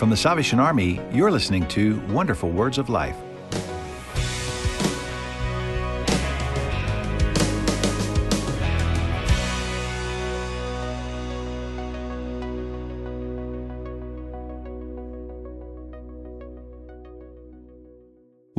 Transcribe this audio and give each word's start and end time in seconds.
From 0.00 0.08
the 0.08 0.16
Salvation 0.16 0.58
Army, 0.58 0.98
you're 1.12 1.30
listening 1.30 1.68
to 1.68 2.00
Wonderful 2.08 2.50
Words 2.50 2.78
of 2.78 2.88
Life. 2.88 3.18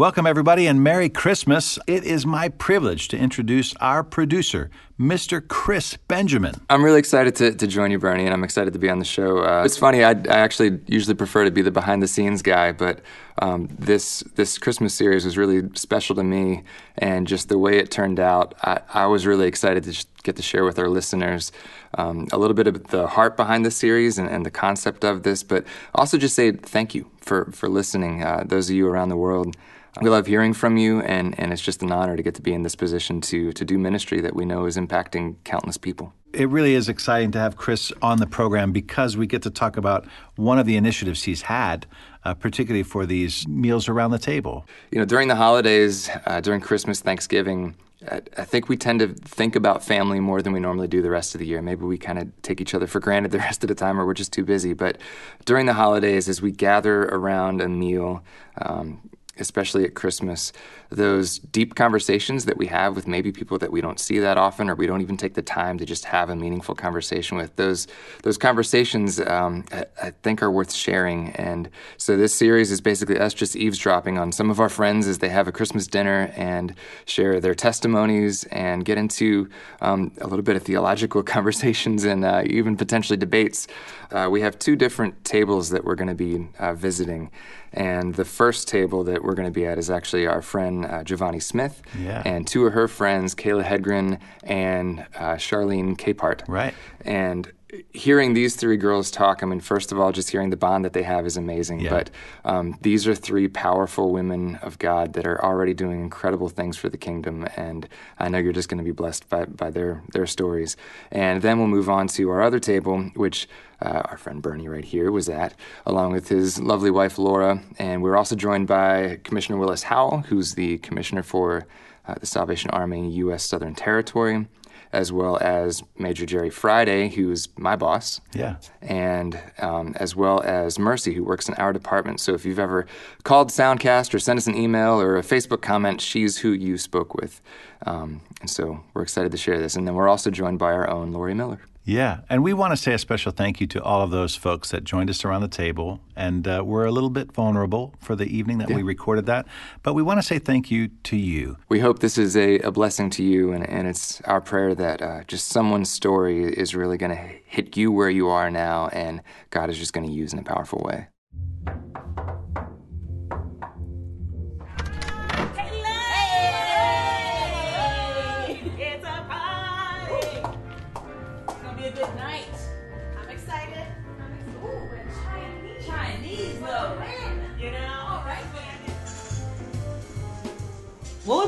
Welcome, 0.02 0.26
everybody, 0.26 0.66
and 0.66 0.84
Merry 0.84 1.10
Christmas. 1.10 1.78
It 1.86 2.04
is 2.04 2.26
my 2.26 2.50
privilege 2.50 3.08
to 3.10 3.18
introduce 3.20 3.76
our 3.76 4.04
producer, 4.04 4.72
Mr. 5.00 5.48
Chris 5.48 5.96
Benjamin. 6.08 6.56
I'm 6.72 6.84
really 6.84 6.98
excited 6.98 7.36
to, 7.36 7.54
to 7.54 7.68
join 7.68 7.92
you, 7.92 8.00
Bernie, 8.00 8.26
and 8.26 8.34
I'm 8.34 8.44
excited 8.44 8.74
to 8.74 8.80
be 8.80 8.90
on 8.90 8.98
the 8.98 9.06
show. 9.06 9.46
Uh, 9.46 9.62
it's 9.64 9.78
funny, 9.78 10.04
I, 10.04 10.14
I, 10.14 10.40
actually 10.40 10.80
usually 10.88 11.14
prefer 11.14 11.44
to 11.44 11.52
be 11.52 11.62
the 11.62 11.70
behind 11.70 12.02
the 12.02 12.08
scenes 12.08 12.42
guy, 12.42 12.72
but 12.72 13.02
um, 13.44 13.70
this 13.78 14.23
this 14.34 14.58
Christmas 14.58 14.95
series 14.95 15.23
was 15.23 15.38
really 15.38 15.70
special 15.76 16.16
to 16.16 16.23
me, 16.23 16.64
and 16.98 17.28
just 17.28 17.50
the 17.50 17.59
way 17.59 17.78
it 17.78 17.92
turned 17.92 18.20
out, 18.20 18.56
I, 18.64 18.81
I 18.92 19.06
was 19.06 19.28
really 19.28 19.48
excited 19.48 19.84
to 19.84 19.94
get 20.21 20.35
to 20.35 20.41
share 20.41 20.63
with 20.63 20.80
our 20.80 20.89
listeners 20.89 21.52
um, 21.98 22.27
a 22.31 22.38
little 22.38 22.53
bit 22.53 22.67
of 22.67 22.88
the 22.88 23.07
heart 23.07 23.35
behind 23.35 23.66
the 23.66 23.71
series 23.71 24.17
and, 24.17 24.30
and, 24.30 24.45
the 24.45 24.52
concept 24.52 25.03
of 25.03 25.23
this, 25.23 25.44
but 25.44 25.66
also 25.95 26.17
just 26.17 26.35
say 26.35 26.52
thank 26.52 26.95
you 26.95 27.09
for, 27.20 27.52
for 27.52 27.70
listening, 27.70 28.23
uh, 28.23 28.44
those 28.45 28.70
of 28.70 28.75
you 28.75 28.88
around 28.88 29.09
the 29.09 29.17
world. 29.17 29.55
We 29.99 30.09
love 30.09 30.25
hearing 30.25 30.53
from 30.53 30.77
you, 30.77 31.02
and, 31.02 31.38
and 31.38 31.52
it's 31.52 31.61
just 31.61 31.84
an 31.84 31.91
honor 31.91 32.16
to 32.16 32.23
get 32.23 32.35
to 32.35 32.41
be 32.41 32.53
in 32.53 32.63
this 32.63 32.75
position 32.75 33.20
to, 33.21 33.52
to 33.52 33.66
do 33.66 33.77
ministry 33.77 34.21
that 34.21 34.34
we 34.34 34.45
know 34.45 34.66
is 34.66 34.77
impacting 34.77 35.35
countless 35.44 35.77
people. 35.77 36.13
It 36.33 36.47
really 36.47 36.75
is 36.75 36.88
exciting 36.88 37.31
to 37.31 37.39
have 37.39 37.58
Chris 37.58 37.91
on 38.02 38.19
the 38.19 38.25
program 38.25 38.72
because 38.72 39.17
we 39.17 39.27
get 39.27 39.41
to 39.41 39.49
talk 39.49 39.75
about 39.75 40.08
one 40.38 40.58
of 40.58 40.66
the 40.66 40.77
initiatives 40.77 41.23
he's 41.23 41.41
had, 41.41 41.88
uh, 42.23 42.33
particularly 42.33 42.83
for 42.83 43.06
these 43.06 43.45
meals 43.50 43.89
around 43.89 44.11
the 44.11 44.19
table. 44.19 44.66
You 44.91 45.00
know, 45.00 45.06
during 45.06 45.28
the 45.28 45.35
holidays, 45.35 46.09
uh, 46.25 46.39
during 46.39 46.61
Christmas, 46.61 47.02
Thanksgiving, 47.02 47.75
I 48.09 48.45
think 48.45 48.67
we 48.67 48.77
tend 48.77 48.99
to 49.02 49.09
think 49.09 49.55
about 49.55 49.83
family 49.83 50.19
more 50.19 50.41
than 50.41 50.53
we 50.53 50.59
normally 50.59 50.88
do 50.88 51.02
the 51.03 51.11
rest 51.11 51.35
of 51.35 51.39
the 51.39 51.45
year. 51.45 51.61
Maybe 51.61 51.85
we 51.85 51.97
kind 51.97 52.17
of 52.17 52.30
take 52.41 52.59
each 52.59 52.73
other 52.73 52.88
for 52.88 52.99
granted 52.99 53.31
the 53.31 53.38
rest 53.49 53.63
of 53.63 53.67
the 53.67 53.75
time, 53.75 53.99
or 53.99 54.05
we're 54.05 54.16
just 54.16 54.33
too 54.33 54.44
busy. 54.44 54.73
But 54.73 54.97
during 55.45 55.67
the 55.67 55.73
holidays, 55.73 56.27
as 56.27 56.41
we 56.41 56.52
gather 56.52 57.03
around 57.03 57.61
a 57.61 57.69
meal, 57.69 58.23
um, 58.59 59.09
especially 59.42 59.84
at 59.84 59.95
Christmas, 59.95 60.53
those 60.89 61.39
deep 61.39 61.75
conversations 61.75 62.45
that 62.45 62.58
we 62.58 62.67
have 62.67 62.95
with 62.95 63.08
maybe 63.08 63.31
people 63.31 63.58
that 63.58 63.72
we 63.72 63.81
don't 63.81 64.00
see 64.00 64.20
that 64.20 64.38
often, 64.38 64.70
or 64.70 64.75
we 64.75 64.88
don't 64.88 65.02
even 65.02 65.17
take 65.17 65.34
the 65.34 65.42
time 65.42 65.78
to 65.78 65.86
just 65.86 66.06
have 66.06 66.30
a 66.30 66.36
meaningful 66.36 66.75
conversation 66.75 67.38
with. 67.38 67.56
Those 67.56 67.88
those 68.23 68.38
conversations, 68.38 69.19
um, 69.19 69.66
I, 69.72 69.86
I, 70.02 70.12
think, 70.23 70.42
are 70.42 70.52
worth 70.52 70.72
sharing. 70.72 71.31
And 71.31 71.69
so 71.97 72.16
this 72.16 72.34
series 72.34 72.72
is 72.72 72.81
basically 72.81 73.19
us 73.19 73.34
just 73.34 73.56
eavesdropping 73.56 74.17
on 74.17 74.31
some 74.31 74.50
of 74.50 74.59
our 74.59 74.69
friends 74.69 75.08
as 75.08 75.17
they 75.17 75.30
have 75.30 75.47
a 75.47 75.52
Christmas 75.52 75.88
dinner 75.88 76.31
and 76.36 76.75
share 77.06 77.39
their 77.39 77.56
testimonies 77.56 78.44
and 78.45 78.86
get 78.86 78.97
into 78.97 79.50
um, 79.81 80.12
a 80.22 80.28
little 80.28 80.44
bit 80.44 80.56
of 80.56 80.64
theological 80.64 81.23
conversations 81.36 82.03
and 82.03 82.23
uh, 82.23 82.44
even 82.45 82.78
potentially 82.78 83.17
debates. 83.17 83.67
Uh, 84.12 84.28
we 84.30 84.42
have 84.42 84.59
two 84.59 84.75
different 84.75 85.23
tables 85.23 85.69
that 85.69 85.84
we're 85.86 85.95
going 85.95 86.08
to 86.08 86.16
be 86.16 86.47
uh, 86.59 86.73
visiting. 86.73 87.31
And 87.73 88.16
the 88.16 88.25
first 88.25 88.67
table 88.67 89.03
that 89.06 89.23
we're 89.23 89.31
going 89.36 89.48
to 89.48 89.52
be 89.54 89.66
at 89.66 89.78
is 89.78 89.90
actually 89.90 90.28
our 90.28 90.42
friend 90.42 90.86
uh, 90.86 91.04
Giovanni 91.04 91.40
Smith 91.40 91.82
yeah. 92.00 92.22
and 92.26 92.48
two 92.48 92.66
of 92.66 92.74
her 92.74 92.88
friends, 92.88 93.36
Kayla 93.36 93.64
Hedgren 93.64 94.20
and 94.44 95.02
uh, 95.16 95.36
Charlene 95.36 95.98
Capehart. 95.98 96.42
Right. 96.48 96.74
And 97.06 97.52
hearing 97.94 98.33
these 98.33 98.55
three 98.55 98.77
girls 98.77 99.11
talk, 99.11 99.41
I 99.41 99.45
mean, 99.45 99.59
first 99.59 99.91
of 99.91 100.00
all, 100.00 100.11
just 100.11 100.30
hearing 100.30 100.50
the 100.50 100.58
bond 100.58 100.83
that 100.86 100.94
they 100.94 101.03
have 101.03 101.25
is 101.25 101.38
amazing. 101.38 101.81
Yeah. 101.81 101.89
But 101.89 102.09
um, 102.44 102.78
these 102.81 103.08
are 103.08 103.16
three 103.16 103.47
powerful 103.47 104.11
women 104.11 104.55
of 104.58 104.78
God 104.80 105.13
that 105.13 105.25
are 105.25 105.44
already 105.44 105.73
doing 105.73 106.02
incredible 106.02 106.50
things 106.50 106.78
for 106.78 106.90
the 106.90 106.97
kingdom, 106.97 107.47
and 107.56 107.88
I 108.19 108.29
know 108.29 108.40
you're 108.40 108.53
just 108.53 108.69
going 108.69 108.79
to 108.79 108.84
be 108.84 108.91
blessed 108.91 109.29
by, 109.29 109.46
by 109.46 109.72
their 109.72 110.03
their 110.13 110.25
stories. 110.25 110.75
And 111.12 111.41
then 111.41 111.59
we'll 111.59 111.68
move 111.68 111.90
on 111.90 112.07
to 112.09 112.29
our 112.29 112.41
other 112.41 112.59
table, 112.59 113.12
which 113.16 113.47
uh, 113.81 114.01
our 114.06 114.17
friend 114.17 114.41
Bernie 114.41 114.67
right 114.67 114.85
here 114.85 115.12
was 115.12 115.29
at, 115.29 115.56
along 115.85 116.12
with 116.12 116.28
his 116.28 116.59
lovely 116.59 116.91
wife 116.91 117.17
Laura, 117.17 117.62
and 117.79 118.03
we're 118.03 118.17
also 118.17 118.35
joined 118.35 118.67
by 118.67 119.19
Commissioner 119.23 119.57
Willis 119.57 119.84
Howell, 119.84 120.22
who's 120.28 120.56
the 120.56 120.78
commissioner 120.79 121.23
for 121.23 121.67
uh, 122.07 122.16
the 122.16 122.25
Salvation 122.25 122.69
Army 122.72 123.09
U.S. 123.12 123.46
Southern 123.46 123.75
Territory 123.75 124.47
as 124.94 125.12
well 125.12 125.38
as 125.41 125.84
Major 125.97 126.25
Jerry 126.25 126.50
Friday, 126.50 127.09
who's 127.09 127.50
my 127.57 127.75
boss. 127.75 128.22
Yeah. 128.34 128.56
And 128.81 129.41
um, 129.59 129.96
as 129.97 130.16
well 130.16 130.41
as 130.41 130.78
Mercy, 130.78 131.13
who 131.13 131.24
works 131.24 131.47
in 131.47 131.56
our 131.56 131.74
department. 131.74 132.19
So 132.19 132.34
if 132.34 132.46
you've 132.46 132.59
ever 132.59 132.85
called 133.24 133.50
Soundcast 133.50 134.13
or 134.13 134.19
sent 134.19 134.38
us 134.38 134.47
an 134.47 134.56
email 134.56 135.00
or 135.00 135.18
a 135.18 135.22
Facebook 135.22 135.62
comment, 135.62 136.02
she's 136.02 136.40
who 136.40 136.52
you 136.52 136.78
spoke 136.78 137.16
with. 137.16 137.41
Um, 137.86 138.22
and 138.42 138.50
so 138.50 138.84
we're 138.94 139.03
excited 139.03 139.31
to 139.31 139.38
share 139.38 139.59
this. 139.59 139.75
And 139.75 139.88
then 139.88 139.96
we're 139.96 140.09
also 140.09 140.30
joined 140.30 140.59
by 140.59 140.72
our 140.72 140.90
own 140.90 141.12
Lori 141.12 141.34
Miller. 141.34 141.62
Yeah, 141.84 142.19
and 142.30 142.44
we 142.44 142.53
want 142.53 142.72
to 142.74 142.78
say 142.78 142.94
a 142.94 143.00
special 143.00 143.31
thank 143.31 143.59
you 143.59 143.66
to 143.68 143.81
all 143.81 144.03
of 144.03 144.12
those 144.12 144.36
folks 144.36 144.69
that 144.69 144.84
joined 144.84 145.09
us 145.09 145.25
around 145.25 145.42
the 145.42 145.47
table. 145.47 146.00
And 146.16 146.47
uh, 146.47 146.62
we're 146.64 146.86
a 146.86 146.91
little 146.91 147.09
bit 147.09 147.31
vulnerable 147.31 147.96
for 148.00 148.16
the 148.16 148.25
evening 148.25 148.59
that 148.59 148.70
yeah. 148.70 148.75
we 148.75 148.84
recorded 148.84 149.25
that, 149.25 149.47
but 149.81 149.96
we 149.96 150.03
want 150.03 150.20
to 150.20 150.22
say 150.22 150.38
thank 150.38 150.70
you 150.70 150.90
to 151.06 151.18
you. 151.18 151.58
We 151.70 151.80
hope 151.80 152.00
this 152.00 152.20
is 152.20 152.38
a, 152.38 152.59
a 152.59 152.72
blessing 152.72 153.09
to 153.12 153.24
you, 153.24 153.52
and, 153.52 153.68
and 153.68 153.88
it's 153.88 154.22
our 154.22 154.41
prayer 154.41 154.75
that 154.75 155.02
uh, 155.02 155.24
just 155.24 155.47
someone's 155.47 155.90
story 155.90 156.53
is 156.53 156.75
really 156.75 156.97
going 156.97 157.16
to 157.16 157.34
hit 157.46 157.75
you 157.75 157.91
where 157.91 158.12
you 158.12 158.30
are 158.30 158.52
now, 158.52 158.90
and 158.90 159.22
God 159.50 159.72
is 159.72 159.80
just 159.80 159.94
going 159.94 160.06
to 160.06 160.14
use 160.14 160.34
in 160.34 160.40
a 160.40 160.44
powerful 160.44 160.84
way. 160.86 161.08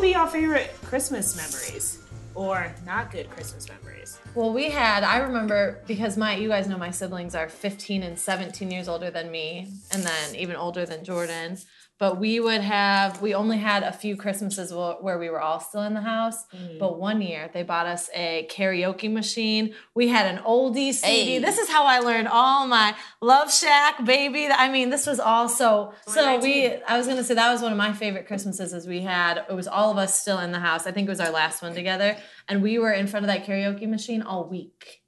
Be 0.03 0.09
your 0.09 0.27
favorite 0.27 0.69
Christmas 0.83 1.37
memories? 1.37 1.99
Or 2.35 2.73
not 2.85 3.09
good 3.09 3.29
Christmas 3.29 3.69
memories? 3.69 4.19
Well, 4.35 4.51
we 4.51 4.69
had, 4.69 5.03
I 5.03 5.19
remember 5.19 5.79
because 5.87 6.17
my, 6.17 6.35
you 6.35 6.49
guys 6.49 6.67
know 6.67 6.77
my 6.77 6.91
siblings 6.91 7.35
are 7.35 7.47
15 7.47 8.03
and 8.03 8.19
17 8.19 8.69
years 8.69 8.89
older 8.89 9.09
than 9.11 9.31
me, 9.31 9.69
and 9.91 10.03
then 10.03 10.35
even 10.35 10.57
older 10.57 10.85
than 10.85 11.05
Jordan 11.05 11.57
but 11.99 12.19
we 12.19 12.39
would 12.39 12.61
have 12.61 13.21
we 13.21 13.33
only 13.33 13.57
had 13.57 13.83
a 13.83 13.91
few 13.91 14.17
christmases 14.17 14.73
where 14.73 15.17
we 15.17 15.29
were 15.29 15.39
all 15.39 15.59
still 15.59 15.83
in 15.83 15.93
the 15.93 16.01
house. 16.01 16.45
Mm. 16.53 16.79
but 16.79 16.99
one 16.99 17.21
year 17.21 17.49
they 17.53 17.63
bought 17.63 17.85
us 17.85 18.09
a 18.13 18.47
karaoke 18.51 19.11
machine. 19.11 19.73
We 19.95 20.07
had 20.07 20.33
an 20.33 20.43
oldie 20.43 20.93
cd 20.93 21.25
hey. 21.25 21.39
this 21.39 21.57
is 21.57 21.69
how 21.69 21.85
i 21.85 21.99
learned 21.99 22.27
all 22.27 22.67
my 22.67 22.95
love 23.21 23.53
shack 23.53 24.03
baby. 24.03 24.47
I 24.47 24.69
mean 24.69 24.89
this 24.89 25.05
was 25.05 25.19
all 25.19 25.47
so 25.47 25.93
so 26.07 26.39
we 26.39 26.73
i 26.83 26.97
was 26.97 27.07
gonna 27.07 27.23
say 27.23 27.35
that 27.35 27.51
was 27.51 27.61
one 27.61 27.71
of 27.71 27.77
my 27.77 27.93
favorite 27.93 28.27
christmases 28.27 28.73
as 28.73 28.87
we 28.87 29.01
had 29.01 29.37
it 29.49 29.53
was 29.53 29.67
all 29.67 29.91
of 29.91 29.97
us 29.97 30.19
still 30.19 30.39
in 30.39 30.51
the 30.51 30.59
house. 30.59 30.87
I 30.87 30.91
think 30.91 31.07
it 31.07 31.11
was 31.11 31.19
our 31.19 31.31
last 31.31 31.61
one 31.61 31.73
together. 31.73 32.17
And 32.47 32.61
we 32.61 32.79
were 32.79 32.91
in 32.91 33.07
front 33.07 33.25
of 33.25 33.27
that 33.27 33.45
karaoke 33.45 33.87
machine 33.87 34.21
all 34.21 34.49
week. 34.49 35.03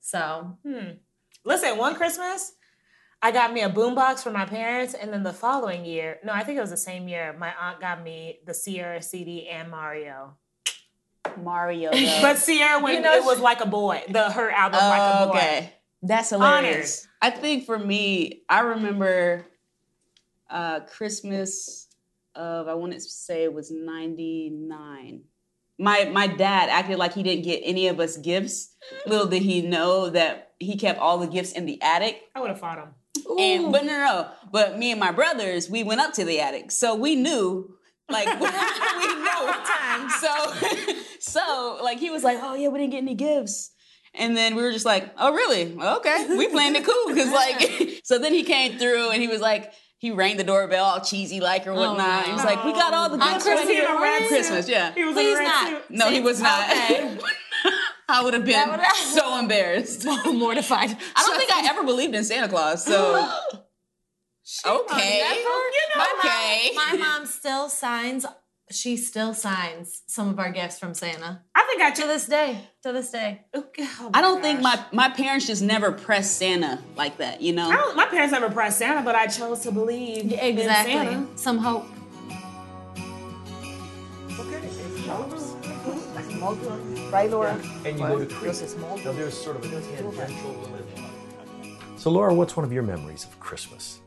So 0.00 0.58
hmm. 0.64 0.92
listen 1.44 1.78
one 1.78 1.94
christmas 1.94 2.54
I 3.24 3.30
got 3.30 3.52
me 3.52 3.62
a 3.62 3.70
boombox 3.70 4.20
for 4.24 4.32
my 4.32 4.44
parents, 4.44 4.94
and 4.94 5.12
then 5.12 5.22
the 5.22 5.32
following 5.32 5.84
year, 5.84 6.18
no, 6.24 6.32
I 6.32 6.42
think 6.42 6.58
it 6.58 6.60
was 6.60 6.70
the 6.70 6.76
same 6.76 7.06
year, 7.06 7.32
my 7.38 7.54
aunt 7.54 7.80
got 7.80 8.02
me 8.02 8.40
the 8.44 8.52
Ciara 8.52 9.00
CD 9.00 9.48
and 9.48 9.70
Mario. 9.70 10.36
Mario, 11.40 11.90
but 12.20 12.34
Ciara 12.34 12.82
when 12.82 12.96
you 12.96 13.00
know, 13.00 13.14
it 13.14 13.24
was 13.24 13.38
like 13.38 13.60
a 13.60 13.66
boy, 13.66 14.02
the 14.08 14.28
her 14.30 14.50
album 14.50 14.80
oh, 14.82 14.88
like 14.88 15.00
a 15.00 15.26
boy. 15.26 15.38
Okay, 15.38 15.72
that's 16.02 16.30
hilarious. 16.30 17.06
Honored. 17.22 17.34
I 17.36 17.38
think 17.38 17.64
for 17.64 17.78
me, 17.78 18.42
I 18.48 18.60
remember 18.60 19.46
uh, 20.50 20.80
Christmas 20.80 21.86
of 22.34 22.66
I 22.66 22.74
want 22.74 22.92
to 22.92 23.00
say 23.00 23.44
it 23.44 23.54
was 23.54 23.70
ninety 23.70 24.50
nine. 24.50 25.22
My 25.78 26.06
my 26.06 26.26
dad 26.26 26.68
acted 26.70 26.98
like 26.98 27.14
he 27.14 27.22
didn't 27.22 27.44
get 27.44 27.60
any 27.64 27.86
of 27.86 28.00
us 28.00 28.16
gifts. 28.16 28.74
Little 29.06 29.28
did 29.28 29.42
he 29.42 29.62
know 29.62 30.10
that 30.10 30.54
he 30.58 30.76
kept 30.76 30.98
all 30.98 31.18
the 31.18 31.28
gifts 31.28 31.52
in 31.52 31.66
the 31.66 31.80
attic. 31.80 32.20
I 32.34 32.40
would 32.40 32.50
have 32.50 32.58
fought 32.58 32.78
him. 32.78 32.88
And 33.38 33.72
but 33.72 33.84
no, 33.84 33.98
no, 33.98 34.28
but 34.50 34.78
me 34.78 34.90
and 34.90 35.00
my 35.00 35.12
brothers, 35.12 35.68
we 35.68 35.82
went 35.82 36.00
up 36.00 36.14
to 36.14 36.24
the 36.24 36.40
attic, 36.40 36.70
so 36.70 36.94
we 36.94 37.14
knew, 37.14 37.76
like 38.08 38.26
we 38.40 38.46
know 38.46 39.52
time. 39.64 40.08
So, 40.10 40.52
so 41.20 41.78
like 41.82 41.98
he 41.98 42.10
was 42.10 42.24
like, 42.24 42.38
"Oh 42.40 42.54
yeah, 42.54 42.68
we 42.68 42.78
didn't 42.78 42.92
get 42.92 43.02
any 43.02 43.14
gifts." 43.14 43.72
And 44.14 44.36
then 44.36 44.56
we 44.56 44.62
were 44.62 44.72
just 44.72 44.84
like, 44.84 45.10
oh, 45.16 45.32
really? 45.32 45.74
Okay. 45.74 46.36
We 46.36 46.48
planned 46.48 46.76
it 46.76 46.84
cool. 46.84 47.14
Cause 47.14 47.32
like, 47.32 48.00
so 48.04 48.18
then 48.18 48.34
he 48.34 48.42
came 48.42 48.78
through 48.78 49.10
and 49.10 49.22
he 49.22 49.28
was 49.28 49.40
like, 49.40 49.72
he 49.98 50.10
rang 50.10 50.36
the 50.36 50.44
doorbell 50.44 50.84
all 50.84 51.00
cheesy 51.00 51.40
like 51.40 51.66
or 51.66 51.70
oh, 51.70 51.76
whatnot. 51.76 52.24
Oh, 52.24 52.26
he 52.26 52.32
was 52.32 52.44
like, 52.44 52.64
we 52.64 52.72
got 52.72 52.92
all 52.92 53.08
the 53.08 53.16
gifts 53.16 53.44
for 53.44 54.28
Christmas. 54.28 54.68
Yeah. 54.68 54.92
He 54.92 55.04
was 55.04 55.14
Please 55.14 55.38
not. 55.38 55.90
No, 55.90 56.10
he 56.10 56.20
was 56.20 56.42
not. 56.42 56.68
Okay. 56.68 57.18
I 58.08 58.22
would 58.22 58.34
have 58.34 58.44
been 58.44 58.80
so 59.12 59.38
embarrassed, 59.38 60.04
mortified. 60.26 60.90
I 61.16 61.22
don't 61.26 61.38
think 61.38 61.50
I 61.52 61.68
ever 61.70 61.84
believed 61.84 62.14
in 62.14 62.24
Santa 62.24 62.48
Claus. 62.48 62.84
So 62.84 63.14
Okay. 64.66 65.22
My 65.96 66.14
Okay. 66.18 66.70
mom, 66.74 66.90
my 66.90 66.96
mom 67.18 67.26
still 67.26 67.68
signs. 67.68 68.26
She 68.70 68.96
still 68.96 69.34
signs 69.34 70.02
some 70.06 70.28
of 70.30 70.38
our 70.38 70.50
gifts 70.50 70.78
from 70.78 70.94
Santa 70.94 71.42
I 71.54 71.66
think 71.68 71.82
I 71.82 71.90
to 71.90 72.06
this 72.06 72.26
day. 72.26 72.58
To 72.84 72.92
this 72.92 73.10
day. 73.10 73.42
Oh, 73.54 73.66
I 74.14 74.20
don't 74.22 74.40
think 74.40 74.60
my 74.62 74.82
my 74.92 75.10
parents 75.10 75.46
just 75.46 75.62
never 75.62 75.92
pressed 75.92 76.38
Santa 76.38 76.80
like 76.96 77.18
that, 77.18 77.42
you 77.42 77.52
know. 77.52 77.68
I 77.70 77.76
don't, 77.76 77.96
my 77.96 78.06
parents 78.06 78.32
never 78.32 78.50
pressed 78.50 78.78
Santa, 78.78 79.02
but 79.02 79.14
I 79.14 79.26
chose 79.26 79.60
to 79.60 79.72
believe 79.72 80.32
in 80.32 80.56
Santa. 80.58 81.26
Some 81.36 81.58
hope. 81.58 81.84
Right, 87.12 87.30
Laura? 87.30 87.60
And 87.84 87.98
you 87.98 88.06
go 88.06 88.18
to 88.18 88.24
Crete. 88.24 88.74
Now 89.04 89.12
there's 89.12 89.36
sort 89.36 89.56
of 89.56 89.64
a 89.66 89.68
tangential 89.68 90.54
religion. 90.54 91.04
So, 91.98 92.10
Laura, 92.10 92.32
what's 92.32 92.56
one 92.56 92.64
of 92.64 92.72
your 92.72 92.82
memories 92.82 93.24
of 93.24 93.38
Christmas? 93.38 94.00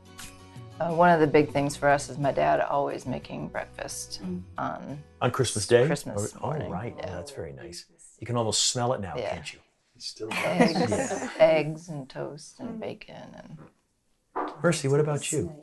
Uh, 0.79 0.89
one 0.89 1.11
of 1.11 1.19
the 1.19 1.27
big 1.27 1.51
things 1.51 1.75
for 1.75 1.87
us 1.87 2.09
is 2.09 2.17
my 2.17 2.31
dad 2.31 2.61
always 2.61 3.05
making 3.05 3.49
breakfast 3.49 4.21
on. 4.57 5.03
On 5.21 5.29
Christmas 5.29 5.67
Day? 5.67 5.85
Christmas 5.85 6.33
Oh, 6.41 6.47
morning, 6.47 6.71
right. 6.71 6.95
yeah. 6.97 7.11
Oh, 7.11 7.15
that's 7.17 7.29
very 7.31 7.53
nice. 7.53 7.85
You 8.19 8.25
can 8.25 8.37
almost 8.37 8.65
smell 8.71 8.91
it 8.93 9.01
now, 9.01 9.13
Yeah. 9.15 9.35
can't 9.35 9.53
you? 9.53 9.59
Still. 9.99 10.29
Eggs, 10.43 11.13
eggs 11.39 11.89
and 11.89 12.09
toast 12.09 12.59
and 12.59 12.79
bacon 12.79 13.35
and 13.37 14.45
Mercy, 14.63 14.87
what 14.87 14.99
about 14.99 15.31
you? 15.31 15.53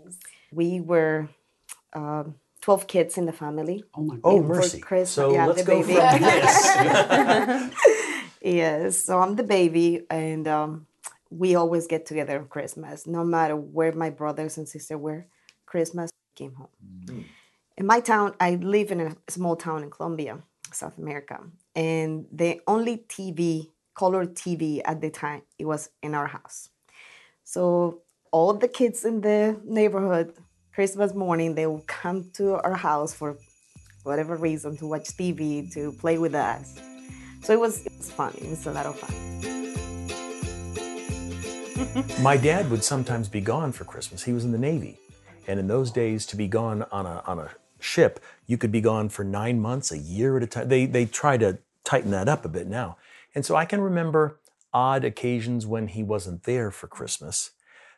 We 0.53 0.81
were 0.81 1.29
um 1.93 2.37
12 2.63 2.87
kids 2.87 3.19
in 3.19 3.27
the 3.27 3.33
family. 3.33 3.85
Oh 3.95 4.03
my 4.03 4.15
God. 4.15 4.21
Oh, 4.25 4.43
Mercy. 4.43 4.81
Christmas- 4.81 5.11
so 5.11 5.33
yeah, 5.33 5.47
let's 5.47 5.63
the 5.63 5.67
go 5.67 5.83
baby. 5.83 5.95
from 5.95 6.23
this. 6.23 7.79
Yes, 8.45 8.99
so 8.99 9.21
I'm 9.21 9.37
the 9.37 9.45
baby, 9.45 10.05
and 10.11 10.49
um, 10.49 10.87
we 11.31 11.55
always 11.55 11.87
get 11.87 12.07
together 12.07 12.41
on 12.41 12.49
Christmas, 12.49 13.07
no 13.07 13.23
matter 13.23 13.55
where 13.55 13.93
my 13.93 14.11
brothers 14.11 14.59
and 14.59 14.69
sister 14.69 14.99
were. 14.99 15.27
Christmas 15.65 16.11
came 16.35 16.55
home. 16.55 17.25
In 17.79 17.87
my 17.87 18.01
town, 18.01 18.35
I 18.41 18.57
live 18.57 18.91
in 18.91 19.01
a 19.01 19.17
small 19.29 19.55
town 19.55 19.85
in 19.85 19.91
Colombia, 19.91 20.41
South 20.73 20.99
America, 20.99 21.39
and 21.77 22.27
the 22.33 22.61
only 22.67 22.99
TV, 23.09 23.69
color 23.95 24.27
TV 24.27 24.83
at 24.85 25.01
the 25.01 25.11
time, 25.11 25.43
it 25.59 25.65
was 25.65 25.91
in 26.03 26.13
our 26.15 26.27
house. 26.27 26.69
So 27.45 28.03
all 28.33 28.55
the 28.55 28.69
kids 28.69 29.05
in 29.05 29.21
the 29.21 29.61
neighborhood, 29.65 30.35
Christmas 30.75 31.13
morning, 31.13 31.55
they 31.55 31.67
will 31.67 31.85
come 31.87 32.31
to 32.33 32.55
our 32.55 32.75
house 32.75 33.13
for 33.13 33.37
whatever 34.05 34.37
reason 34.37 34.75
to 34.79 34.87
watch 34.87 35.09
TV, 35.09 35.71
to 35.75 35.93
play 35.93 36.17
with 36.17 36.35
us. 36.35 36.81
So 37.43 37.53
it 37.53 37.61
was, 37.61 37.85
it 37.85 37.93
was 37.99 38.11
fun. 38.11 38.33
It 38.41 38.49
was 38.49 38.67
a 38.67 38.73
lot 38.73 38.87
of 38.87 38.99
fun. 38.99 39.13
My 42.23 42.39
dad 42.39 42.71
would 42.71 42.83
sometimes 42.83 43.29
be 43.29 43.43
gone 43.43 43.73
for 43.73 43.85
Christmas. 43.85 44.23
He 44.23 44.33
was 44.33 44.47
in 44.47 44.53
the 44.53 44.59
Navy. 44.59 44.99
And 45.47 45.61
in 45.61 45.67
those 45.67 45.91
days, 45.91 46.25
to 46.27 46.37
be 46.37 46.49
gone 46.49 46.87
on 46.91 47.05
a, 47.05 47.23
on 47.27 47.39
a 47.39 47.51
ship, 47.79 48.21
you 48.47 48.57
could 48.57 48.73
be 48.73 48.81
gone 48.81 49.11
for 49.11 49.25
nine 49.25 49.61
months, 49.61 49.93
a 49.93 49.99
year 49.99 50.39
at 50.39 50.43
a 50.43 50.47
time. 50.47 50.69
They, 50.69 50.87
they 50.87 51.05
try 51.05 51.37
to 51.37 51.59
tighten 51.85 52.13
that 52.13 52.31
up 52.31 52.47
a 52.47 52.49
bit 52.49 52.67
now. 52.67 52.97
And 53.35 53.45
so 53.45 53.57
I 53.57 53.67
can 53.67 53.83
remember 53.83 54.39
odd 54.73 55.05
occasions 55.05 55.67
when 55.67 55.89
he 55.89 56.03
wasn't 56.03 56.45
there 56.45 56.71
for 56.71 56.87
Christmas. 56.87 57.51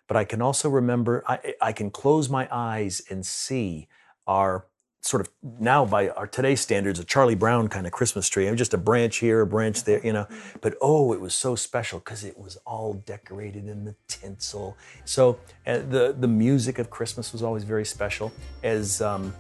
But 0.07 0.17
I 0.17 0.25
can 0.25 0.43
also 0.43 0.69
remember, 0.69 1.25
I, 1.27 1.55
I 1.61 1.73
can 1.73 1.91
close 1.91 2.29
my 2.29 2.49
eyes 2.51 3.03
and 3.11 3.25
see 3.25 3.89
our 4.27 4.67
sort 5.05 5.21
of 5.21 5.29
now 5.61 5.85
by 5.85 6.09
our 6.09 6.27
today's 6.27 6.61
standards, 6.61 6.99
a 6.99 7.05
Charlie 7.05 7.35
Brown 7.35 7.69
kind 7.69 7.87
of 7.87 7.93
Christmas 7.93 8.29
tree. 8.29 8.47
I 8.47 8.51
mean, 8.51 8.57
just 8.57 8.73
a 8.73 8.79
branch 8.79 9.19
here, 9.19 9.43
a 9.43 9.47
branch 9.47 9.85
there, 9.85 10.05
you 10.05 10.13
know. 10.13 10.27
But 10.63 10.77
oh, 10.81 11.13
it 11.13 11.21
was 11.21 11.35
so 11.35 11.55
special 11.55 11.99
because 11.99 12.25
it 12.25 12.39
was 12.39 12.57
all 12.67 12.95
decorated 12.95 13.69
in 13.69 13.85
the 13.85 13.95
tinsel. 14.09 14.77
So 15.05 15.39
uh, 15.67 15.79
the 15.79 16.15
the 16.19 16.29
music 16.29 16.79
of 16.79 16.89
Christmas 16.91 17.33
was 17.33 17.43
always 17.43 17.65
very 17.65 17.85
special. 17.85 18.33
As 18.63 19.03
um, 19.03 19.35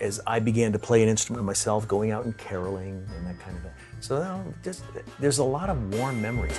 as 0.00 0.20
I 0.26 0.38
began 0.38 0.72
to 0.72 0.78
play 0.78 1.02
an 1.02 1.08
instrument 1.08 1.44
myself, 1.44 1.86
going 1.88 2.12
out 2.12 2.24
and 2.24 2.36
caroling 2.38 3.06
and 3.16 3.26
that 3.26 3.40
kind 3.40 3.56
of 3.56 3.62
thing. 3.62 3.72
So 4.00 4.18
you 4.18 4.24
know, 4.24 4.54
just 4.62 4.84
there's 5.18 5.38
a 5.38 5.44
lot 5.44 5.68
of 5.68 5.94
warm 5.94 6.22
memories. 6.22 6.58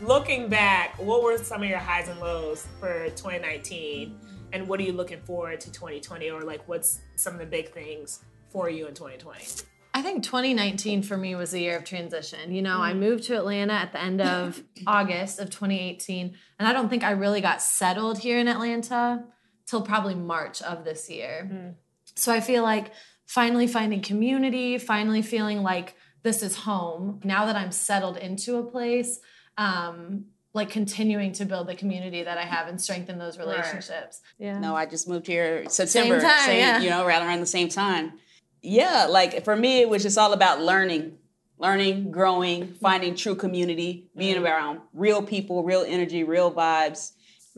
Looking 0.00 0.48
back, 0.48 0.98
what 0.98 1.22
were 1.22 1.36
some 1.36 1.62
of 1.62 1.68
your 1.68 1.78
highs 1.78 2.08
and 2.08 2.18
lows 2.18 2.66
for 2.80 3.10
2019? 3.10 4.18
And 4.54 4.66
what 4.66 4.80
are 4.80 4.82
you 4.82 4.92
looking 4.92 5.20
forward 5.20 5.60
to 5.60 5.70
2020? 5.70 6.30
Or 6.30 6.40
like 6.40 6.66
what's 6.66 7.00
some 7.16 7.34
of 7.34 7.40
the 7.40 7.46
big 7.46 7.70
things 7.70 8.20
for 8.48 8.70
you 8.70 8.86
in 8.86 8.94
2020? 8.94 9.44
I 9.92 10.00
think 10.00 10.24
2019 10.24 11.02
for 11.02 11.18
me 11.18 11.34
was 11.34 11.52
a 11.52 11.60
year 11.60 11.76
of 11.76 11.84
transition. 11.84 12.54
You 12.54 12.62
know, 12.62 12.80
I 12.80 12.94
moved 12.94 13.24
to 13.24 13.36
Atlanta 13.36 13.74
at 13.74 13.92
the 13.92 14.02
end 14.02 14.22
of 14.22 14.62
August 14.86 15.38
of 15.38 15.50
2018, 15.50 16.34
and 16.58 16.66
I 16.66 16.72
don't 16.72 16.88
think 16.88 17.04
I 17.04 17.10
really 17.10 17.42
got 17.42 17.60
settled 17.60 18.18
here 18.18 18.38
in 18.38 18.48
Atlanta 18.48 19.22
till 19.66 19.82
probably 19.82 20.14
March 20.14 20.62
of 20.62 20.84
this 20.84 21.10
year. 21.10 21.74
So 22.16 22.32
I 22.32 22.40
feel 22.40 22.62
like 22.62 22.92
finally 23.26 23.66
finding 23.66 24.00
community, 24.00 24.78
finally 24.78 25.22
feeling 25.22 25.62
like 25.62 25.94
this 26.24 26.42
is 26.42 26.56
home. 26.56 27.20
Now 27.22 27.46
that 27.46 27.54
I'm 27.54 27.70
settled 27.70 28.16
into 28.16 28.56
a 28.56 28.62
place, 28.64 29.20
um, 29.56 30.24
like 30.54 30.70
continuing 30.70 31.32
to 31.32 31.44
build 31.44 31.68
the 31.68 31.74
community 31.74 32.22
that 32.24 32.38
I 32.38 32.42
have 32.42 32.66
and 32.68 32.80
strengthen 32.80 33.18
those 33.18 33.38
relationships. 33.38 34.20
Yeah. 34.38 34.58
No, 34.58 34.74
I 34.74 34.86
just 34.86 35.06
moved 35.08 35.26
here 35.26 35.68
September, 35.68 36.18
same 36.20 36.28
time, 36.28 36.46
same- 36.46 36.58
yeah. 36.58 36.80
you 36.80 36.90
know, 36.90 37.06
right 37.06 37.22
around 37.22 37.40
the 37.40 37.46
same 37.46 37.68
time. 37.68 38.14
Yeah, 38.62 39.06
like 39.10 39.44
for 39.44 39.54
me, 39.54 39.80
it 39.82 39.88
was 39.88 40.02
just 40.02 40.16
all 40.16 40.32
about 40.32 40.60
learning, 40.60 41.18
learning, 41.58 42.10
growing, 42.10 42.72
finding 42.74 43.14
true 43.14 43.34
community, 43.34 44.08
being 44.16 44.42
around 44.42 44.80
real 44.94 45.22
people, 45.22 45.62
real 45.64 45.84
energy, 45.86 46.24
real 46.24 46.50
vibes, 46.52 47.12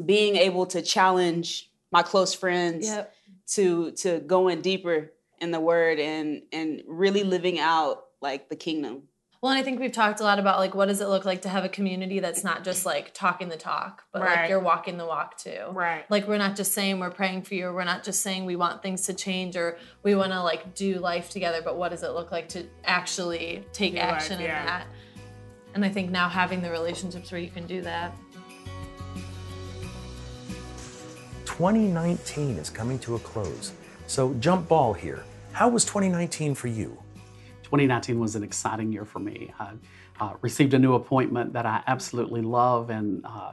being 0.05 0.35
able 0.37 0.67
to 0.67 0.83
challenge 0.83 1.71
my 1.93 2.03
close 2.03 2.35
friends 2.35 2.89
Yep. 2.89 3.15
to 3.55 3.91
to 3.93 4.19
going 4.21 4.61
deeper 4.63 5.13
in 5.41 5.53
the 5.53 5.61
word 5.61 6.01
and 6.01 6.43
and 6.53 6.83
really 6.89 7.23
living 7.23 7.61
out 7.61 8.06
like 8.27 8.49
the 8.49 8.57
kingdom. 8.57 9.05
Well, 9.43 9.53
and 9.53 9.61
I 9.61 9.63
think 9.63 9.79
we've 9.79 9.93
talked 9.93 10.19
a 10.21 10.25
lot 10.25 10.39
about 10.41 10.59
like 10.59 10.75
what 10.75 10.87
does 10.87 11.01
it 11.01 11.09
look 11.09 11.25
like 11.25 11.43
to 11.43 11.49
have 11.49 11.65
a 11.65 11.69
community 11.69 12.19
that's 12.21 12.43
not 12.43 12.65
just 12.65 12.85
like 12.85 13.15
talking 13.15 13.49
the 13.49 13.57
talk, 13.57 14.03
but 14.13 14.23
Right. 14.23 14.37
like 14.41 14.49
you're 14.51 14.59
walking 14.61 14.97
the 14.97 15.05
walk 15.07 15.37
too. 15.39 15.61
Right. 15.71 16.05
Like 16.11 16.27
we're 16.27 16.39
not 16.39 16.57
just 16.57 16.73
saying 16.73 16.99
we're 16.99 17.11
praying 17.11 17.43
for 17.43 17.55
you, 17.55 17.67
or 17.67 17.73
we're 17.75 17.85
not 17.85 18.03
just 18.03 18.23
saying 18.23 18.45
we 18.45 18.57
want 18.57 18.83
things 18.83 19.03
to 19.07 19.15
change 19.15 19.57
or 19.57 19.79
we 20.03 20.15
want 20.17 20.33
to 20.33 20.43
like 20.43 20.75
do 20.75 20.99
life 20.99 21.31
together, 21.31 21.61
but 21.63 21.77
what 21.77 21.91
does 21.91 22.03
it 22.03 22.11
look 22.11 22.33
like 22.33 22.49
to 22.51 22.67
actually 22.85 23.65
take 23.73 23.93
Do 23.93 23.99
life, 24.01 24.09
action 24.15 24.41
in 24.41 24.49
that? 24.49 24.87
And 25.75 25.85
I 25.85 25.91
think 25.91 26.11
now 26.11 26.29
having 26.29 26.61
the 26.63 26.71
relationships 26.71 27.31
where 27.31 27.41
you 27.41 27.51
can 27.51 27.67
do 27.67 27.83
that. 27.83 28.17
2019 31.45 32.57
is 32.59 32.71
coming 32.71 32.99
to 33.01 33.15
a 33.15 33.19
close. 33.21 33.73
So 34.07 34.35
jump 34.41 34.67
ball 34.69 34.93
here. 34.93 35.25
How 35.53 35.69
was 35.69 35.85
2019 35.85 36.55
for 36.55 36.69
you? 36.69 36.99
2019 37.67 38.21
was 38.21 38.37
an 38.37 38.45
exciting 38.45 38.93
year 38.93 39.05
for 39.05 39.19
me. 39.19 39.53
I 39.59 39.73
uh, 40.21 40.35
received 40.41 40.73
a 40.73 40.79
new 40.79 40.95
appointment 40.95 41.53
that 41.55 41.67
I 41.67 41.83
absolutely 41.89 42.41
love, 42.41 42.91
and 42.91 43.27
uh, 43.27 43.53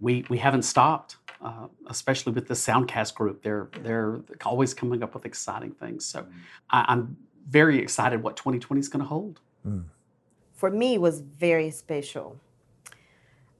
we 0.00 0.24
we 0.30 0.38
haven't 0.38 0.62
stopped. 0.62 1.16
Uh, 1.42 1.68
especially 1.86 2.32
with 2.32 2.48
the 2.48 2.54
Soundcast 2.54 3.14
group, 3.14 3.42
they're 3.42 3.68
they're 3.82 4.20
always 4.46 4.72
coming 4.72 5.02
up 5.02 5.12
with 5.14 5.26
exciting 5.26 5.72
things. 5.72 6.06
So 6.06 6.26
I, 6.70 6.86
I'm 6.88 7.18
very 7.48 7.78
excited 7.78 8.22
what 8.22 8.36
2020 8.36 8.80
is 8.80 8.88
going 8.88 9.02
to 9.02 9.08
hold. 9.08 9.40
For 10.54 10.70
me, 10.70 10.94
it 10.94 11.00
was 11.02 11.20
very 11.20 11.70
special. 11.70 12.38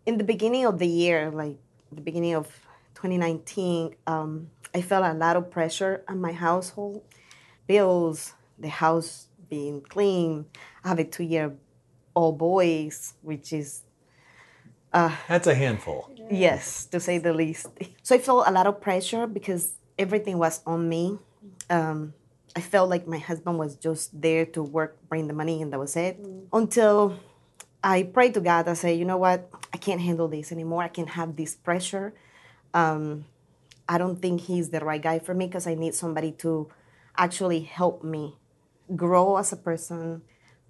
In 0.07 0.16
the 0.16 0.25
beginning 0.25 0.64
of 0.64 0.78
the 0.78 0.88
year, 0.88 1.30
like 1.30 1.59
the 1.92 2.00
beginning 2.00 2.35
of 2.35 2.47
2019, 2.95 3.97
um, 4.07 4.49
I 4.75 4.80
felt 4.80 5.04
a 5.04 5.12
lot 5.12 5.37
of 5.37 5.50
pressure 5.50 6.04
on 6.09 6.23
my 6.23 6.33
household. 6.33 7.02
Bills, 7.66 8.33
the 8.59 8.69
house 8.69 9.30
being 9.50 9.83
clean. 9.83 10.47
I 10.85 10.88
have 10.88 10.99
a 10.99 11.04
two-year-old 11.04 12.38
boys, 12.38 13.14
which 13.23 13.52
is 13.52 13.83
That's 15.28 15.47
a 15.47 15.54
handful. 15.54 16.11
Yes, 16.30 16.87
to 16.87 17.00
say 17.00 17.19
the 17.19 17.33
least. 17.33 17.69
So 18.02 18.14
I 18.14 18.19
felt 18.19 18.47
a 18.47 18.52
lot 18.52 18.66
of 18.66 18.80
pressure 18.80 19.26
because 19.26 19.75
everything 19.99 20.38
was 20.38 20.62
on 20.66 20.88
me. 20.88 21.19
Um, 21.69 22.14
I 22.57 22.61
felt 22.61 22.90
like 22.90 23.07
my 23.07 23.19
husband 23.19 23.59
was 23.59 23.76
just 23.76 24.21
there 24.21 24.45
to 24.47 24.62
work, 24.62 24.99
bring 25.09 25.28
the 25.28 25.35
money, 25.35 25.62
and 25.62 25.73
that 25.73 25.78
was 25.78 25.97
it. 25.97 26.19
Until 26.52 27.19
I 27.83 28.02
prayed 28.02 28.35
to 28.35 28.40
God, 28.40 28.66
I 28.69 28.75
said, 28.75 28.99
you 28.99 29.04
know 29.04 29.19
what? 29.19 29.49
I 29.73 29.76
can't 29.76 30.00
handle 30.00 30.26
this 30.26 30.50
anymore. 30.50 30.83
I 30.83 30.88
can't 30.88 31.11
have 31.11 31.37
this 31.37 31.54
pressure. 31.54 32.12
Um, 32.75 33.26
I 33.88 33.99
don't 33.99 34.21
think 34.21 34.42
he's 34.42 34.71
the 34.71 34.80
right 34.80 35.00
guy 35.00 35.19
for 35.21 35.35
me 35.35 35.47
because 35.47 35.66
I 35.66 35.75
need 35.75 35.95
somebody 35.95 36.33
to 36.42 36.69
actually 37.16 37.61
help 37.61 38.02
me 38.02 38.37
grow 38.97 39.37
as 39.37 39.52
a 39.52 39.56
person, 39.56 40.23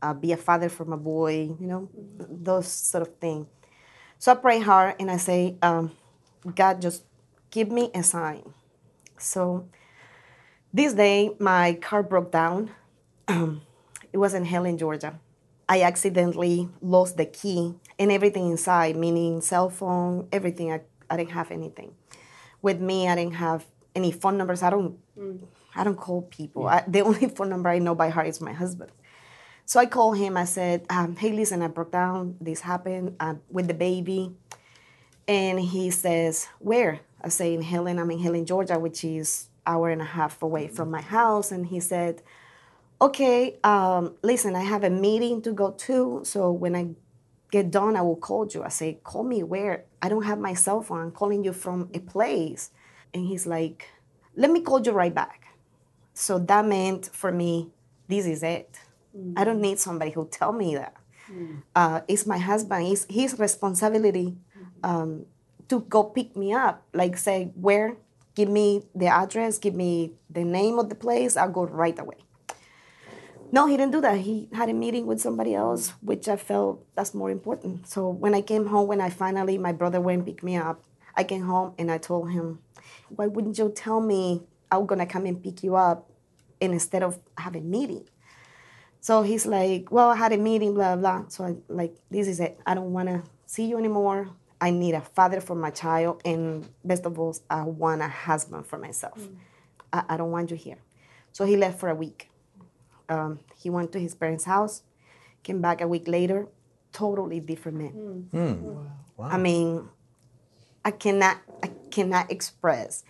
uh, 0.03 0.15
be 0.15 0.33
a 0.33 0.37
father 0.37 0.69
for 0.69 0.85
my 0.85 0.97
boy, 0.97 1.55
you 1.61 1.67
know, 1.67 1.89
those 2.19 2.69
sort 2.69 3.03
of 3.03 3.17
things. 3.17 3.47
So 4.19 4.33
I 4.33 4.35
pray 4.35 4.61
hard 4.61 4.97
and 4.99 5.11
I 5.11 5.17
say, 5.17 5.57
um, 5.63 5.93
God, 6.55 6.83
just 6.83 7.05
give 7.51 7.71
me 7.71 7.91
a 7.95 8.03
sign. 8.03 8.43
So 9.19 9.69
this 10.73 10.95
day, 10.95 11.35
my 11.39 11.75
car 11.75 12.03
broke 12.03 12.31
down. 12.31 12.71
it 13.29 14.17
was 14.19 14.35
in 14.35 14.45
Helen, 14.45 14.79
Georgia. 14.79 15.19
I 15.69 15.83
accidentally 15.83 16.69
lost 16.81 17.17
the 17.17 17.27
key 17.27 17.75
and 17.99 18.11
everything 18.11 18.51
inside, 18.51 18.97
meaning 18.97 19.41
cell 19.41 19.71
phone, 19.71 20.29
everything. 20.33 20.73
I, 20.73 20.81
I 21.09 21.17
didn't 21.17 21.31
have 21.31 21.51
anything. 21.51 21.95
With 22.61 22.81
me, 22.81 23.09
I 23.09 23.15
didn't 23.15 23.35
have 23.35 23.67
any 23.95 24.13
phone 24.13 24.37
numbers. 24.37 24.63
I 24.63 24.71
don't 24.71 24.99
I 25.75 25.85
don't 25.85 25.97
call 25.97 26.23
people. 26.23 26.69
I, 26.69 26.85
the 26.87 27.01
only 27.09 27.29
phone 27.29 27.49
number 27.49 27.69
I 27.69 27.79
know 27.79 27.95
by 27.95 28.09
heart 28.11 28.29
is 28.29 28.41
my 28.41 28.53
husband. 28.53 28.91
So 29.71 29.79
I 29.79 29.87
called 29.87 30.19
him. 30.19 30.37
I 30.37 30.47
said, 30.47 30.85
um, 30.91 31.15
"Hey, 31.17 31.33
listen, 31.33 31.63
I 31.63 31.69
broke 31.69 31.93
down. 31.93 32.37
This 32.41 32.61
happened 32.61 33.15
uh, 33.21 33.35
with 33.51 33.69
the 33.69 33.75
baby." 33.75 34.35
And 35.29 35.61
he 35.61 35.91
says, 35.91 36.49
"Where?" 36.59 37.01
I 37.23 37.29
say, 37.29 37.55
"In 37.55 37.63
Helen. 37.63 37.99
I'm 37.99 38.11
in 38.11 38.19
Helen, 38.19 38.47
Georgia, 38.47 38.79
which 38.79 39.05
is 39.05 39.49
hour 39.67 39.91
and 39.91 40.03
a 40.03 40.07
half 40.07 40.43
away 40.43 40.67
from 40.67 40.91
my 40.91 41.01
house." 41.01 41.53
And 41.53 41.67
he 41.67 41.79
said, 41.79 42.23
"Okay, 43.01 43.61
um, 43.63 44.17
listen, 44.23 44.57
I 44.57 44.65
have 44.65 44.83
a 44.83 44.91
meeting 44.91 45.41
to 45.43 45.53
go 45.53 45.71
to. 45.71 46.23
So 46.25 46.51
when 46.51 46.75
I 46.75 46.89
get 47.53 47.71
done, 47.71 47.97
I 47.97 48.03
will 48.03 48.17
call 48.17 48.49
you." 48.49 48.65
I 48.65 48.71
say, 48.71 48.99
"Call 49.05 49.23
me 49.23 49.45
where? 49.45 49.85
I 50.03 50.09
don't 50.09 50.25
have 50.25 50.41
my 50.41 50.55
cell 50.55 50.83
phone. 50.83 51.01
I'm 51.01 51.13
calling 51.13 51.45
you 51.45 51.53
from 51.53 51.91
a 51.95 52.01
place." 52.01 52.73
And 53.15 53.25
he's 53.25 53.47
like, 53.47 53.89
"Let 54.35 54.51
me 54.51 54.63
call 54.63 54.81
you 54.81 54.91
right 54.91 55.15
back." 55.15 55.40
So 56.21 56.39
that 56.39 56.67
meant 56.67 57.09
for 57.13 57.33
me, 57.33 57.71
this 58.07 58.27
is 58.27 58.43
it. 58.43 58.79
I 59.37 59.45
don't 59.45 59.61
need 59.61 59.79
somebody 59.79 60.11
who 60.11 60.29
tell 60.29 60.53
me 60.53 60.75
that. 60.77 60.95
Uh, 61.75 62.01
it's 62.09 62.27
my 62.27 62.39
husband. 62.39 62.87
It's 62.93 63.07
his 63.09 63.39
responsibility 63.39 64.37
um, 64.85 65.27
to 65.69 65.81
go 65.81 66.05
pick 66.05 66.37
me 66.37 66.53
up. 66.53 66.85
Like 66.93 67.17
say 67.17 67.53
where, 67.55 67.97
give 68.35 68.49
me 68.49 68.85
the 68.95 69.07
address, 69.07 69.59
give 69.59 69.75
me 69.75 70.13
the 70.29 70.45
name 70.45 70.79
of 70.79 70.91
the 70.91 70.95
place. 70.95 71.37
I'll 71.37 71.51
go 71.51 71.65
right 71.65 71.99
away. 71.99 72.19
No, 73.53 73.67
he 73.67 73.77
didn't 73.77 73.93
do 73.93 74.01
that. 74.03 74.19
He 74.19 74.49
had 74.53 74.69
a 74.69 74.75
meeting 74.75 75.07
with 75.07 75.21
somebody 75.21 75.55
else, 75.55 75.95
which 76.03 76.29
I 76.29 76.37
felt 76.37 76.85
that's 76.95 77.15
more 77.15 77.31
important. 77.31 77.89
So 77.89 78.09
when 78.09 78.35
I 78.35 78.43
came 78.43 78.67
home, 78.67 78.87
when 78.87 79.01
I 79.01 79.11
finally 79.11 79.59
my 79.59 79.73
brother 79.73 80.01
went 80.01 80.19
and 80.19 80.27
picked 80.27 80.45
me 80.45 80.57
up, 80.57 80.85
I 81.17 81.25
came 81.25 81.43
home 81.43 81.75
and 81.79 81.91
I 81.91 81.99
told 81.99 82.31
him, 82.31 82.61
"Why 83.09 83.27
wouldn't 83.27 83.59
you 83.59 83.71
tell 83.71 84.01
me 84.01 84.43
I'm 84.71 84.87
gonna 84.87 85.07
come 85.07 85.27
and 85.27 85.43
pick 85.43 85.65
you 85.65 85.75
up, 85.75 86.10
instead 86.61 87.03
of 87.03 87.19
have 87.39 87.57
a 87.57 87.61
meeting?" 87.61 88.05
So 89.01 89.23
he's 89.23 89.47
like, 89.47 89.91
"Well, 89.91 90.11
I 90.11 90.17
had 90.17 90.33
a 90.33 90.37
meeting, 90.37 90.75
blah 90.75 90.97
blah." 90.97 91.25
So 91.29 91.45
I 91.45 91.57
like, 91.69 91.95
"This 92.11 92.29
is 92.29 92.41
it. 92.41 92.61
I 92.67 92.75
don't 92.75 92.93
wanna 92.93 93.23
see 93.47 93.65
you 93.65 93.79
anymore. 93.79 94.29
I 94.61 94.71
need 94.71 94.95
a 94.95 95.01
father 95.01 95.41
for 95.41 95.55
my 95.57 95.71
child, 95.71 96.21
and 96.25 96.69
best 96.85 97.07
of 97.07 97.19
all, 97.19 97.35
I 97.49 97.63
want 97.63 98.03
a 98.03 98.09
husband 98.09 98.67
for 98.67 98.79
myself. 98.79 99.19
Mm. 99.19 99.37
I, 99.93 100.03
I 100.11 100.17
don't 100.17 100.31
want 100.31 100.51
you 100.51 100.57
here." 100.57 100.79
So 101.33 101.45
he 101.45 101.57
left 101.57 101.79
for 101.79 101.89
a 101.89 101.95
week. 101.95 102.31
Um, 103.09 103.41
he 103.57 103.71
went 103.71 103.93
to 103.93 103.99
his 103.99 104.15
parents' 104.15 104.45
house, 104.45 104.83
came 105.43 105.61
back 105.61 105.81
a 105.81 105.89
week 105.89 106.07
later, 106.07 106.47
totally 106.93 107.41
different 107.41 107.79
man. 107.79 107.93
Mm. 107.93 108.31
Hmm. 108.31 108.69
Mm. 108.69 108.91
Wow. 109.17 109.29
I 109.29 109.37
mean, 109.37 109.89
I 110.85 110.91
cannot, 110.93 111.39
I 111.63 111.71
cannot 111.91 112.31
express. 112.31 113.05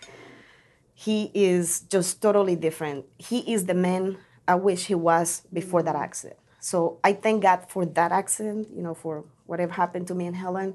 He 1.01 1.31
is 1.33 1.81
just 1.89 2.21
totally 2.21 2.57
different. 2.57 3.07
He 3.17 3.39
is 3.51 3.65
the 3.65 3.73
man 3.73 4.19
I 4.47 4.57
wish 4.57 4.85
he 4.85 4.95
was 4.95 5.47
before 5.51 5.83
that 5.83 5.97
accident. 5.97 6.39
So 6.61 6.99
I 7.03 7.15
thank 7.15 7.43
God 7.43 7.71
for 7.71 7.87
that 7.87 8.13
accident, 8.13 8.69
you 8.77 8.83
know, 8.83 8.93
for 8.93 9.25
whatever 9.47 9.73
happened 9.73 10.09
to 10.09 10.15
me 10.15 10.27
and 10.27 10.37
Helen, 10.37 10.75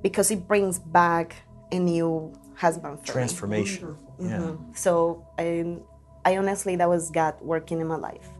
because 0.00 0.30
it 0.30 0.48
brings 0.48 0.78
back 0.78 1.42
a 1.70 1.78
new 1.78 2.32
husband 2.54 3.00
for 3.00 3.06
me. 3.06 3.12
Transformation. 3.12 3.98
Yeah. 4.18 4.52
So 4.74 5.26
I, 5.38 5.76
I 6.24 6.38
honestly, 6.38 6.76
that 6.76 6.88
was 6.88 7.10
God 7.10 7.34
working 7.42 7.82
in 7.82 7.86
my 7.86 7.96
life. 7.96 8.30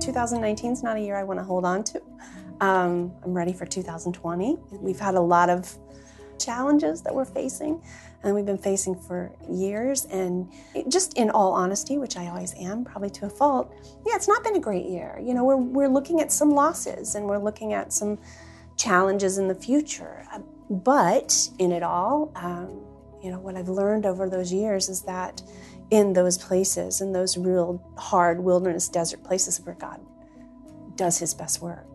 2019 0.00 0.72
is 0.72 0.82
not 0.82 0.96
a 0.96 1.00
year 1.00 1.16
I 1.16 1.24
want 1.24 1.40
to 1.40 1.44
hold 1.44 1.66
on 1.66 1.84
to. 1.84 2.00
Um, 2.62 3.12
I'm 3.22 3.34
ready 3.34 3.52
for 3.52 3.66
2020. 3.66 4.56
We've 4.80 4.98
had 4.98 5.14
a 5.14 5.20
lot 5.20 5.50
of 5.50 5.76
challenges 6.38 7.02
that 7.02 7.14
we're 7.14 7.24
facing, 7.24 7.82
and 8.22 8.34
we've 8.34 8.46
been 8.46 8.58
facing 8.58 8.94
for 8.94 9.30
years. 9.50 10.04
And 10.06 10.50
it- 10.74 10.88
just 10.88 11.14
in 11.14 11.30
all 11.30 11.52
honesty, 11.52 11.98
which 11.98 12.16
I 12.16 12.28
always 12.28 12.54
am, 12.58 12.84
probably 12.84 13.10
to 13.10 13.26
a 13.26 13.30
fault, 13.30 13.72
yeah, 14.06 14.14
it's 14.16 14.28
not 14.28 14.42
been 14.44 14.56
a 14.56 14.60
great 14.60 14.86
year. 14.86 15.20
You 15.22 15.34
know, 15.34 15.44
we're, 15.44 15.56
we're 15.56 15.88
looking 15.88 16.20
at 16.20 16.32
some 16.32 16.50
losses 16.50 17.14
and 17.14 17.26
we're 17.26 17.38
looking 17.38 17.72
at 17.72 17.92
some 17.92 18.18
challenges 18.76 19.38
in 19.38 19.48
the 19.48 19.54
future. 19.54 20.26
Uh, 20.32 20.40
But 20.70 21.50
in 21.58 21.72
it 21.72 21.82
all, 21.82 22.32
um, 22.36 22.80
you 23.22 23.30
know, 23.30 23.38
what 23.38 23.56
I've 23.56 23.68
learned 23.68 24.06
over 24.06 24.28
those 24.28 24.52
years 24.52 24.88
is 24.88 25.02
that 25.02 25.42
in 25.90 26.14
those 26.14 26.38
places, 26.38 27.00
in 27.00 27.12
those 27.12 27.36
real 27.36 27.80
hard 27.96 28.40
wilderness 28.42 28.88
desert 28.88 29.22
places 29.22 29.60
where 29.60 29.74
God 29.74 30.00
does 30.96 31.18
his 31.18 31.34
best 31.34 31.60
work. 31.60 31.86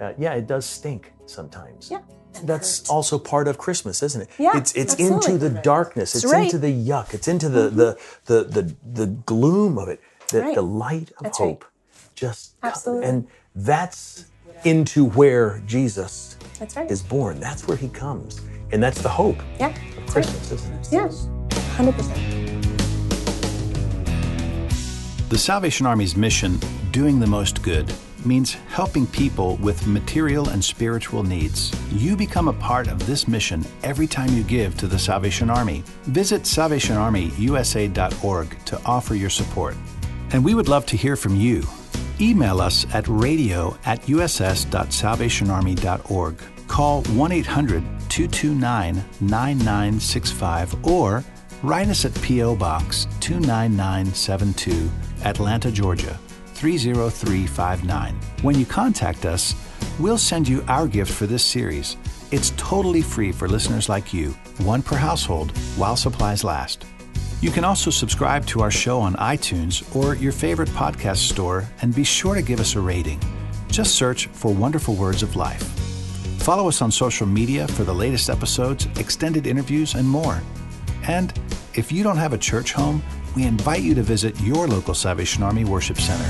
Uh, 0.00 0.12
yeah, 0.18 0.34
it 0.34 0.46
does 0.46 0.64
stink 0.66 1.12
sometimes. 1.26 1.90
Yeah. 1.90 2.00
That's 2.44 2.88
also 2.90 3.18
part 3.18 3.48
of 3.48 3.58
Christmas, 3.58 4.02
isn't 4.02 4.22
it? 4.22 4.28
Yeah, 4.38 4.56
it's 4.56 4.72
it's 4.74 4.94
absolutely. 4.94 5.34
into 5.34 5.48
the 5.48 5.60
darkness. 5.62 6.14
It's 6.14 6.24
right. 6.24 6.44
into 6.44 6.58
the 6.58 6.72
yuck. 6.72 7.14
It's 7.14 7.28
into 7.28 7.48
the 7.48 7.68
the, 7.70 7.98
the 8.26 8.44
the 8.44 8.74
the 8.92 9.06
gloom 9.06 9.78
of 9.78 9.88
it. 9.88 10.00
That 10.32 10.42
Right. 10.42 10.54
the 10.56 10.62
light 10.62 11.10
of 11.18 11.22
That's 11.22 11.38
right. 11.40 11.46
hope 11.50 11.64
just 12.16 12.54
Absolutely. 12.62 13.06
and 13.08 13.26
that's 13.54 14.24
into 14.64 15.04
where 15.10 15.62
Jesus 15.66 16.36
That's 16.58 16.74
right. 16.76 16.90
is 16.90 17.00
born. 17.02 17.38
That's 17.38 17.68
where 17.68 17.76
he 17.76 17.88
comes. 17.88 18.40
And 18.72 18.82
that's 18.82 19.00
the 19.02 19.08
hope 19.08 19.36
Yeah. 19.60 19.68
of 19.68 20.06
Christmas, 20.12 20.50
isn't 20.50 20.72
it? 20.74 20.88
Yeah. 20.90 21.08
100%. 21.76 22.66
The 25.28 25.38
Salvation 25.38 25.86
Army's 25.86 26.16
mission, 26.16 26.58
doing 26.92 27.20
the 27.20 27.26
most 27.26 27.62
good, 27.62 27.92
means 28.26 28.54
helping 28.68 29.06
people 29.06 29.56
with 29.56 29.86
material 29.86 30.48
and 30.48 30.64
spiritual 30.64 31.22
needs. 31.22 31.70
You 31.92 32.16
become 32.16 32.48
a 32.48 32.52
part 32.52 32.88
of 32.88 33.06
this 33.06 33.28
mission 33.28 33.64
every 33.82 34.06
time 34.06 34.30
you 34.30 34.42
give 34.42 34.76
to 34.78 34.86
the 34.86 34.98
Salvation 34.98 35.50
Army. 35.50 35.84
Visit 36.04 36.42
salvationarmyusa.org 36.42 38.64
to 38.64 38.80
offer 38.84 39.14
your 39.14 39.30
support. 39.30 39.76
And 40.32 40.44
we 40.44 40.54
would 40.54 40.68
love 40.68 40.84
to 40.86 40.96
hear 40.96 41.14
from 41.16 41.36
you. 41.36 41.62
Email 42.20 42.60
us 42.60 42.86
at 42.94 43.06
radio 43.08 43.76
at 43.84 44.02
uss.salvationarmy.org. 44.02 46.42
Call 46.66 47.02
1 47.02 47.32
800 47.32 47.82
229 48.08 49.04
9965 49.20 50.86
or 50.86 51.22
write 51.62 51.88
us 51.88 52.04
at 52.04 52.14
P.O. 52.22 52.56
Box 52.56 53.06
29972, 53.20 54.90
Atlanta, 55.24 55.70
Georgia 55.70 56.18
30359. 56.56 58.14
When 58.42 58.58
you 58.58 58.66
contact 58.66 59.24
us, 59.24 59.54
we'll 59.98 60.18
send 60.18 60.48
you 60.48 60.64
our 60.68 60.88
gift 60.88 61.12
for 61.12 61.26
this 61.26 61.44
series. 61.44 61.96
It's 62.32 62.52
totally 62.56 63.02
free 63.02 63.30
for 63.30 63.48
listeners 63.48 63.88
like 63.88 64.12
you, 64.12 64.30
one 64.58 64.82
per 64.82 64.96
household, 64.96 65.56
while 65.76 65.96
supplies 65.96 66.42
last. 66.42 66.84
You 67.40 67.50
can 67.50 67.64
also 67.64 67.90
subscribe 67.90 68.46
to 68.46 68.62
our 68.62 68.70
show 68.70 68.98
on 68.98 69.14
iTunes 69.16 69.84
or 69.94 70.14
your 70.16 70.32
favorite 70.32 70.70
podcast 70.70 71.28
store 71.28 71.68
and 71.82 71.94
be 71.94 72.04
sure 72.04 72.34
to 72.34 72.42
give 72.42 72.60
us 72.60 72.74
a 72.74 72.80
rating. 72.80 73.20
Just 73.68 73.94
search 73.94 74.26
for 74.28 74.52
Wonderful 74.52 74.94
Words 74.94 75.22
of 75.22 75.36
Life. 75.36 75.62
Follow 76.40 76.68
us 76.68 76.80
on 76.80 76.90
social 76.90 77.26
media 77.26 77.68
for 77.68 77.84
the 77.84 77.94
latest 77.94 78.30
episodes, 78.30 78.86
extended 78.98 79.46
interviews, 79.46 79.94
and 79.94 80.08
more. 80.08 80.40
And 81.06 81.38
if 81.74 81.92
you 81.92 82.02
don't 82.02 82.16
have 82.16 82.32
a 82.32 82.38
church 82.38 82.72
home, 82.72 83.02
we 83.36 83.44
invite 83.44 83.82
you 83.82 83.94
to 83.94 84.02
visit 84.02 84.40
your 84.40 84.66
local 84.66 84.94
Salvation 84.94 85.42
Army 85.42 85.64
Worship 85.64 86.00
Center. 86.00 86.28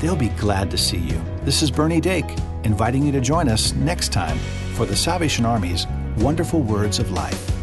They'll 0.00 0.16
be 0.16 0.30
glad 0.30 0.70
to 0.70 0.78
see 0.78 0.96
you. 0.96 1.22
This 1.42 1.62
is 1.62 1.70
Bernie 1.70 2.00
Dake, 2.00 2.24
inviting 2.64 3.04
you 3.04 3.12
to 3.12 3.20
join 3.20 3.48
us 3.48 3.74
next 3.74 4.10
time 4.10 4.38
for 4.74 4.86
the 4.86 4.96
Salvation 4.96 5.44
Army's 5.44 5.86
Wonderful 6.16 6.62
Words 6.62 6.98
of 6.98 7.10
Life. 7.10 7.55